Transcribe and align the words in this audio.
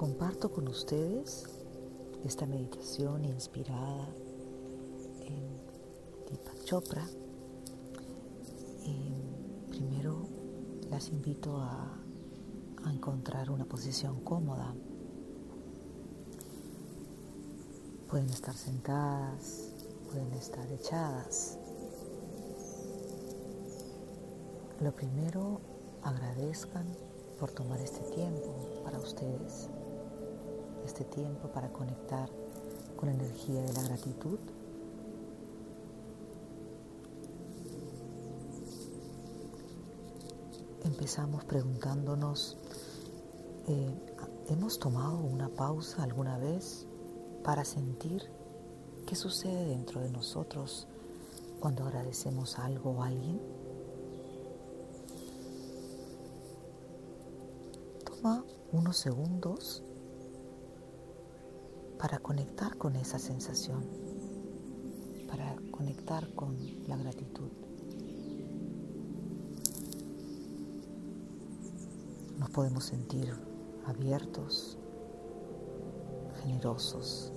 Comparto 0.00 0.50
con 0.50 0.66
ustedes 0.66 1.44
esta 2.24 2.46
meditación 2.46 3.22
inspirada 3.22 4.08
en 5.26 5.60
Deepak 6.26 6.64
Chopra. 6.64 7.06
primero 9.68 10.26
las 10.88 11.10
invito 11.10 11.58
a 11.58 12.00
encontrar 12.90 13.50
una 13.50 13.66
posición 13.66 14.24
cómoda. 14.24 14.74
Pueden 18.08 18.30
estar 18.30 18.54
sentadas, 18.54 19.74
pueden 20.10 20.32
estar 20.32 20.66
echadas. 20.72 21.58
Lo 24.80 24.94
primero, 24.94 25.60
agradezcan 26.02 26.86
por 27.38 27.50
tomar 27.50 27.80
este 27.82 28.00
tiempo 28.14 28.82
para 28.82 28.98
ustedes 28.98 29.68
este 30.90 31.04
tiempo 31.04 31.46
para 31.52 31.72
conectar 31.72 32.28
con 32.96 33.08
la 33.08 33.14
energía 33.14 33.62
de 33.62 33.72
la 33.72 33.82
gratitud. 33.84 34.40
Empezamos 40.82 41.44
preguntándonos, 41.44 42.56
eh, 43.68 43.94
¿hemos 44.48 44.80
tomado 44.80 45.18
una 45.18 45.48
pausa 45.48 46.02
alguna 46.02 46.38
vez 46.38 46.86
para 47.44 47.64
sentir 47.64 48.24
qué 49.06 49.14
sucede 49.14 49.66
dentro 49.66 50.00
de 50.00 50.10
nosotros 50.10 50.88
cuando 51.60 51.84
agradecemos 51.84 52.58
algo 52.58 52.90
o 52.90 53.02
alguien? 53.04 53.40
Toma 58.04 58.44
unos 58.72 58.96
segundos 58.96 59.84
para 62.00 62.18
conectar 62.18 62.78
con 62.78 62.96
esa 62.96 63.18
sensación, 63.18 63.84
para 65.28 65.54
conectar 65.70 66.32
con 66.34 66.56
la 66.88 66.96
gratitud. 66.96 67.50
Nos 72.38 72.48
podemos 72.50 72.84
sentir 72.84 73.34
abiertos, 73.84 74.78
generosos, 76.42 77.32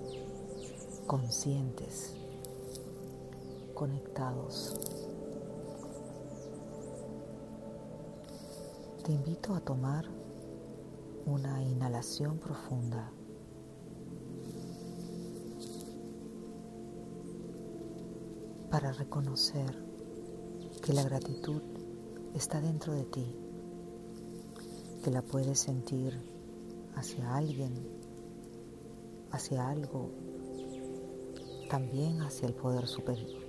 conscientes, 1.08 2.16
conectados. 3.73 4.75
Te 9.03 9.11
invito 9.11 9.56
a 9.56 9.59
tomar 9.59 10.06
una 11.25 11.61
inhalación 11.61 12.38
profunda. 12.38 13.11
Para 18.73 18.91
reconocer 18.91 19.85
que 20.81 20.93
la 20.93 21.03
gratitud 21.03 21.61
está 22.33 22.59
dentro 22.59 22.93
de 22.93 23.03
ti, 23.03 23.35
que 25.03 25.11
la 25.11 25.21
puedes 25.21 25.59
sentir 25.59 26.19
hacia 26.95 27.35
alguien, 27.35 27.71
hacia 29.29 29.69
algo, 29.69 30.09
también 31.69 32.23
hacia 32.23 32.47
el 32.47 32.55
poder 32.55 32.88
superior. 32.88 33.44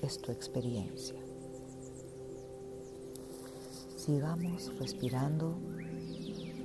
Es 0.00 0.16
tu 0.16 0.32
experiencia. 0.32 1.20
Sigamos 3.96 4.74
respirando 4.78 5.58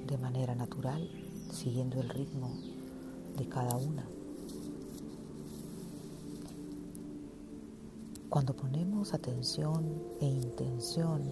de 0.07 0.17
manera 0.19 0.55
natural, 0.55 1.05
siguiendo 1.51 1.99
el 1.99 2.07
ritmo 2.07 2.49
de 3.35 3.45
cada 3.49 3.75
una. 3.75 4.07
Cuando 8.37 8.55
ponemos 8.55 9.15
atención 9.15 9.83
e 10.21 10.27
intención 10.27 11.23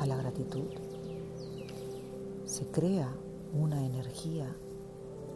a 0.00 0.04
la 0.04 0.16
gratitud, 0.16 0.66
se 2.44 2.66
crea 2.72 3.08
una 3.52 3.86
energía 3.86 4.52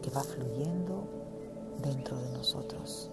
que 0.01 0.09
va 0.09 0.21
fluyendo 0.21 1.07
dentro 1.81 2.17
de 2.17 2.29
nosotros. 2.33 3.09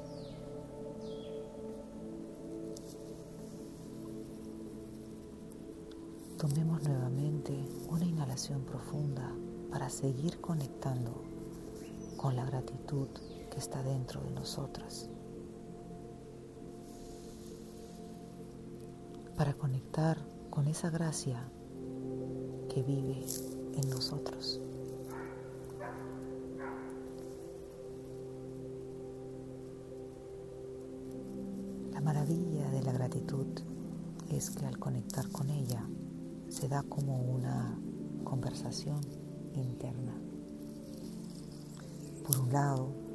Tomemos 6.39 6.83
nuevamente 6.83 7.55
una 7.89 8.05
inhalación 8.05 8.65
profunda 8.65 9.33
para 9.71 9.91
seguir 9.91 10.41
conectando 10.41 11.23
con 12.17 12.35
la 12.35 12.47
gratitud 12.47 13.07
que 13.49 13.59
está 13.59 13.81
dentro 13.85 14.21
de 14.23 14.33
nosotras. 14.33 15.09
Para 19.37 19.53
conectar 19.55 20.19
con 20.51 20.67
esa 20.67 20.89
gracia 20.89 21.51
que 22.69 22.83
vive 22.83 23.27
en 23.75 23.91
nosotros. 23.91 24.61
La 31.93 32.01
maravilla 32.01 32.71
de 32.71 32.83
la 32.83 32.93
gratitud 32.93 33.47
es 34.31 34.51
que 34.51 34.65
al 34.65 34.79
conectar 34.79 35.29
con 35.31 35.51
ella 35.51 35.87
se 36.49 36.69
da 36.69 36.83
como 36.83 37.21
una 37.21 37.79
conversación 38.25 39.01
interna. 39.55 40.15
Por 42.27 42.41
un 42.41 42.53
lado, 42.53 43.06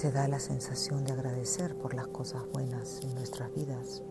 se 0.00 0.10
da 0.10 0.26
la 0.28 0.40
sensación 0.40 1.04
de 1.04 1.12
agradecer 1.12 1.76
por 1.76 1.92
las 1.92 2.06
cosas 2.06 2.42
buenas 2.54 3.02
en 3.02 3.14
nuestras 3.14 3.52
vidas. 3.52 4.02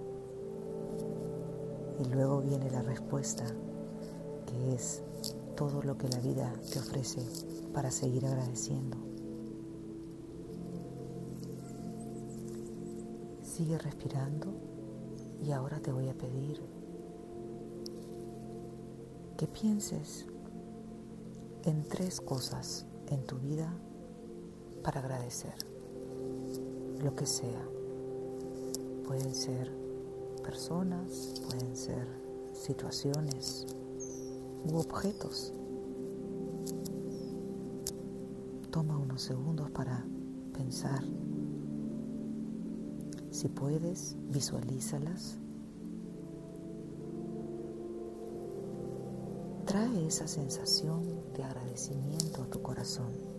Y 1.99 2.07
luego 2.13 2.41
viene 2.41 2.69
la 2.69 2.83
respuesta, 2.83 3.43
que 4.45 4.75
es 4.75 5.01
todo 5.55 5.81
lo 5.81 5.97
que 5.97 6.07
la 6.07 6.19
vida 6.19 6.53
te 6.71 6.77
ofrece 6.77 7.23
para 7.73 7.89
seguir 7.89 8.27
agradeciendo. 8.27 8.97
Sigue 13.41 13.79
respirando 13.79 14.53
y 15.43 15.53
ahora 15.53 15.79
te 15.79 15.91
voy 15.91 16.07
a 16.07 16.13
pedir 16.13 16.61
que 19.37 19.47
pienses 19.47 20.27
en 21.63 21.81
tres 21.87 22.21
cosas 22.21 22.85
en 23.07 23.25
tu 23.25 23.39
vida 23.39 23.73
para 24.83 24.99
agradecer 24.99 25.78
lo 27.03 27.15
que 27.15 27.25
sea. 27.25 27.67
Pueden 29.05 29.33
ser 29.33 29.71
personas, 30.43 31.33
pueden 31.45 31.75
ser 31.75 32.07
situaciones 32.53 33.65
u 34.65 34.77
objetos. 34.77 35.53
Toma 38.71 38.97
unos 38.97 39.21
segundos 39.21 39.71
para 39.71 40.05
pensar. 40.53 41.03
Si 43.31 43.47
puedes, 43.47 44.15
visualízalas. 44.29 45.37
Trae 49.65 50.07
esa 50.07 50.27
sensación 50.27 51.03
de 51.33 51.43
agradecimiento 51.43 52.43
a 52.43 52.47
tu 52.47 52.61
corazón. 52.61 53.38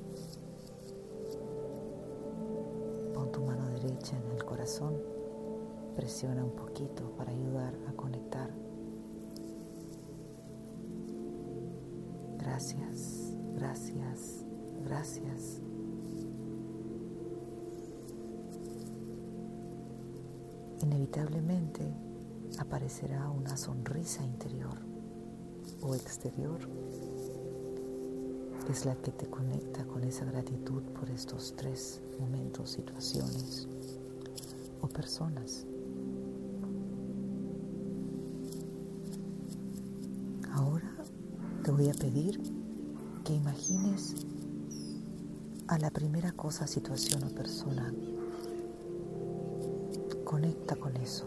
En 4.09 4.31
el 4.33 4.45
corazón, 4.45 4.95
presiona 5.95 6.43
un 6.43 6.53
poquito 6.53 7.11
para 7.17 7.31
ayudar 7.31 7.75
a 7.87 7.93
conectar. 7.93 8.51
Gracias, 12.39 13.35
gracias, 13.55 14.45
gracias. 14.85 15.61
Inevitablemente 20.83 21.93
aparecerá 22.59 23.29
una 23.29 23.57
sonrisa 23.57 24.25
interior 24.25 24.79
o 25.83 25.95
exterior 25.95 26.61
es 28.71 28.87
la 28.87 28.95
que 28.95 29.11
te 29.11 29.27
conecta 29.27 29.85
con 29.85 30.05
esa 30.05 30.25
gratitud 30.25 30.83
por 30.99 31.11
estos 31.11 31.55
tres 31.57 32.01
momentos, 32.21 32.71
situaciones 32.71 33.69
o 34.81 34.89
personas. 34.89 35.67
Ahora 40.53 40.93
te 41.65 41.71
voy 41.71 41.89
a 41.89 41.95
pedir 41.95 42.41
que 43.25 43.35
imagines 43.35 44.15
a 45.69 45.79
la 45.79 45.91
primera 45.91 46.33
cosa, 46.33 46.67
situación 46.67 47.25
o 47.25 47.29
persona. 47.29 47.95
Conecta 50.25 50.77
con 50.77 50.97
eso. 50.97 51.27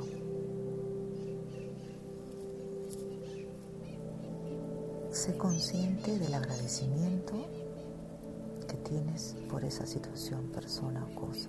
sé 5.23 5.37
consciente 5.37 6.19
del 6.19 6.33
agradecimiento 6.33 7.33
que 8.67 8.75
tienes 8.75 9.37
por 9.49 9.63
esa 9.63 9.85
situación, 9.85 10.47
persona 10.47 11.05
o 11.05 11.15
cosa. 11.15 11.47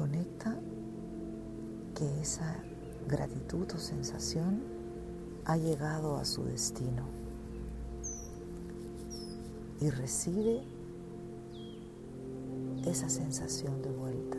Conecta 0.00 0.58
que 1.94 2.22
esa 2.22 2.56
gratitud 3.06 3.70
o 3.74 3.78
sensación 3.78 4.62
ha 5.44 5.58
llegado 5.58 6.16
a 6.16 6.24
su 6.24 6.42
destino 6.42 7.02
y 9.78 9.90
recibe 9.90 10.62
esa 12.86 13.10
sensación 13.10 13.82
de 13.82 13.90
vuelta, 13.90 14.38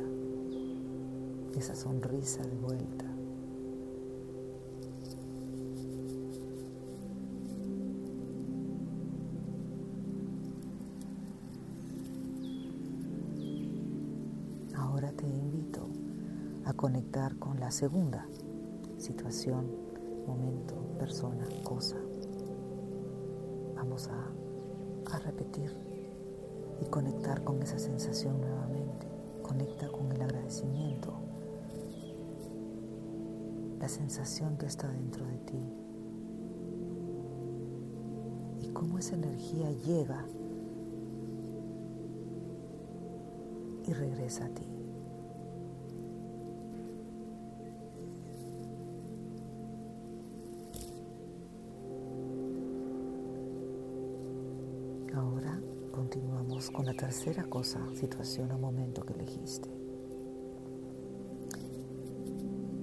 esa 1.55 1.75
sonrisa 1.75 2.41
de 2.41 2.57
vuelta. 2.57 3.10
A 16.71 16.73
conectar 16.73 17.35
con 17.35 17.59
la 17.59 17.69
segunda 17.69 18.25
situación, 18.97 19.65
momento, 20.25 20.75
persona, 20.97 21.45
cosa. 21.65 21.97
Vamos 23.75 24.07
a, 24.07 25.13
a 25.13 25.19
repetir 25.19 25.69
y 26.81 26.85
conectar 26.85 27.43
con 27.43 27.61
esa 27.61 27.77
sensación 27.77 28.39
nuevamente. 28.39 29.05
Conecta 29.43 29.89
con 29.89 30.13
el 30.13 30.21
agradecimiento, 30.21 31.11
la 33.77 33.89
sensación 33.89 34.57
que 34.57 34.67
está 34.67 34.87
dentro 34.87 35.25
de 35.25 35.37
ti 35.39 35.73
y 38.61 38.69
cómo 38.69 38.97
esa 38.97 39.15
energía 39.15 39.69
llega 39.73 40.25
y 43.85 43.91
regresa 43.91 44.45
a 44.45 44.49
ti. 44.49 44.80
Con 56.73 56.85
la 56.85 56.93
tercera 56.93 57.43
cosa, 57.45 57.79
situación 57.93 58.51
o 58.51 58.57
momento 58.57 59.05
que 59.05 59.13
elegiste. 59.13 59.69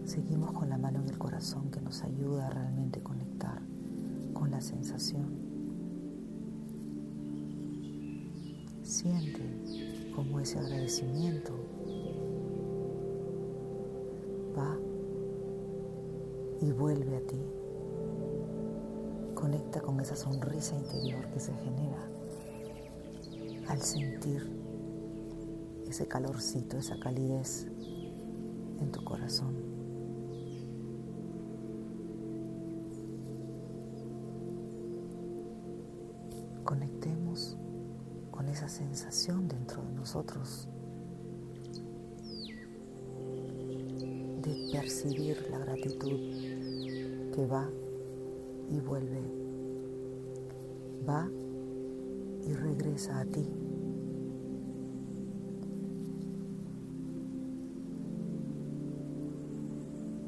Seguimos 0.07 0.53
con 0.53 0.71
la 0.71 0.79
mano 0.79 1.01
en 1.01 1.09
el 1.11 1.19
corazón 1.19 1.71
que 1.71 1.81
nos 1.83 2.03
ayuda 2.03 2.47
a 2.47 2.51
realmente 2.51 3.03
conectar 3.03 3.61
con 4.33 4.51
la 4.51 4.63
sensación. 4.63 5.27
Siente 8.83 10.13
como 10.17 10.41
ese 10.41 10.59
agradecimiento 10.59 11.53
va 14.57 14.75
y 16.63 16.73
vuelve 16.73 17.17
a 17.17 17.21
ti. 17.21 17.43
Conecta 19.35 19.83
con 19.83 20.01
esa 20.01 20.17
sonrisa 20.17 20.75
interior 20.77 21.27
que 21.27 21.41
se 21.41 21.53
genera 21.53 22.09
al 23.69 23.83
sentir 23.83 24.51
ese 25.87 26.07
calorcito, 26.07 26.79
esa 26.79 26.99
calidez 26.99 27.67
en 28.81 28.91
tu 28.91 29.05
corazón. 29.05 29.55
Conectemos 36.65 37.57
con 38.31 38.49
esa 38.49 38.69
sensación 38.69 39.49
dentro 39.49 39.83
de 39.83 39.93
nosotros 39.93 40.69
de 44.43 44.71
percibir 44.73 45.49
la 45.51 45.59
gratitud 45.59 46.21
que 47.35 47.47
va 47.47 47.69
y 48.71 48.81
vuelve, 48.81 49.23
va 51.09 51.29
y 52.49 52.55
regresa 52.55 53.21
a 53.21 53.25
ti. 53.27 53.47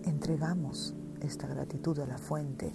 Entregamos 0.04 0.94
esta 1.22 1.46
gratitud 1.46 1.98
a 2.00 2.06
la 2.06 2.18
fuente 2.18 2.70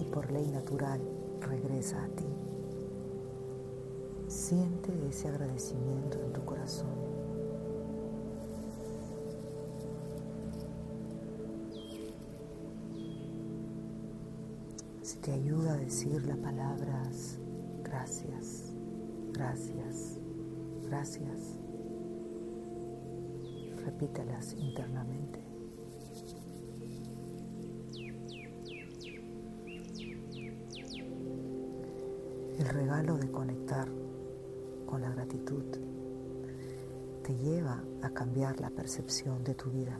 y 0.00 0.04
por 0.12 0.30
ley 0.30 0.48
natural 0.50 1.00
regresa 1.40 2.04
a 2.04 2.08
ti. 2.08 2.26
Siente 4.28 4.92
ese 5.08 5.28
agradecimiento 5.28 6.22
en 6.22 6.32
tu 6.32 6.44
corazón. 6.44 6.87
Si 15.08 15.16
te 15.20 15.32
ayuda 15.32 15.72
a 15.72 15.76
decir 15.78 16.22
las 16.26 16.36
palabras 16.36 17.38
gracias, 17.82 18.74
gracias, 19.32 20.18
gracias, 20.82 21.56
repítelas 23.86 24.52
internamente. 24.52 25.40
El 32.58 32.68
regalo 32.68 33.16
de 33.16 33.30
conectar 33.30 33.88
con 34.84 35.00
la 35.00 35.08
gratitud 35.08 35.64
te 37.22 37.34
lleva 37.34 37.82
a 38.02 38.10
cambiar 38.10 38.60
la 38.60 38.68
percepción 38.68 39.42
de 39.42 39.54
tu 39.54 39.70
vida. 39.70 39.98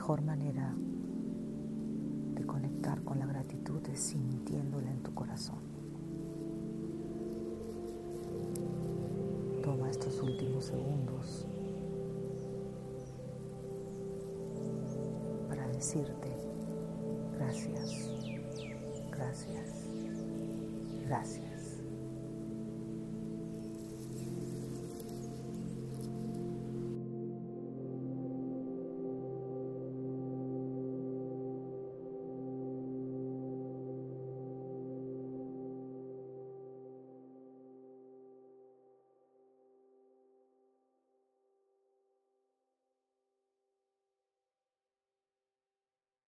Mejor 0.00 0.22
manera 0.22 0.74
de 2.34 2.46
conectar 2.46 3.02
con 3.02 3.18
la 3.18 3.26
gratitud 3.26 3.86
es 3.92 4.00
sintiéndola 4.00 4.90
en 4.90 5.02
tu 5.02 5.12
corazón. 5.12 5.58
Toma 9.62 9.90
estos 9.90 10.22
últimos 10.22 10.64
segundos 10.64 11.46
para 15.50 15.68
decirte 15.68 16.34
gracias, 17.36 18.10
gracias, 19.10 19.86
gracias. 21.06 21.49